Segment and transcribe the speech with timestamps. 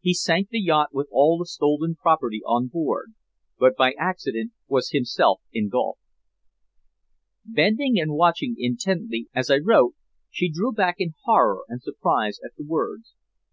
[0.00, 3.12] He sank the yacht with all the stolen property on board,
[3.58, 6.00] but by accident was himself engulfed."
[7.44, 9.96] Bending and watching intently as I wrote,
[10.30, 13.14] she drew back in horror and surprise at the words.